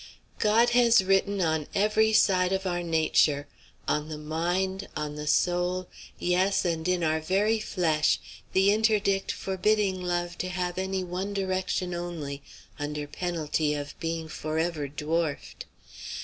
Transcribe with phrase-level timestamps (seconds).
[0.39, 3.47] God has written on every side of our nature,
[3.87, 8.19] on the mind, on the soul, yes, and in our very flesh,
[8.51, 12.41] the interdict forbidding love to have any one direction only,
[12.79, 15.65] under penalty of being forever dwarfed.